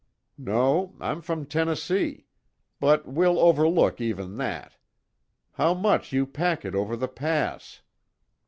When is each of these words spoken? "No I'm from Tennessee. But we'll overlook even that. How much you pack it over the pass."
"No 0.39 0.95
I'm 0.99 1.21
from 1.21 1.45
Tennessee. 1.45 2.25
But 2.79 3.07
we'll 3.07 3.37
overlook 3.37 4.01
even 4.01 4.37
that. 4.37 4.75
How 5.51 5.75
much 5.75 6.11
you 6.11 6.25
pack 6.25 6.65
it 6.65 6.73
over 6.73 6.95
the 6.97 7.07
pass." 7.07 7.83